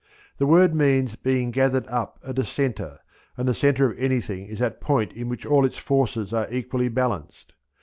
[0.39, 3.01] The, word means being gathered up at a centre,
[3.37, 6.89] and the centre of anything is that point in which all its forces are equally
[6.89, 7.53] balanced.